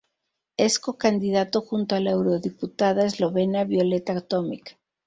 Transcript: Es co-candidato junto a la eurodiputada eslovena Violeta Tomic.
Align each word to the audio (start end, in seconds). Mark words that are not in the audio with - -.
Es 0.57 0.79
co-candidato 0.79 1.61
junto 1.61 1.93
a 1.93 1.99
la 1.99 2.09
eurodiputada 2.09 3.05
eslovena 3.05 3.65
Violeta 3.65 4.19
Tomic. 4.19 4.79